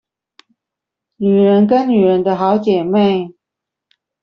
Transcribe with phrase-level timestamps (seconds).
[1.17, 3.35] 女人跟女人的好姐妹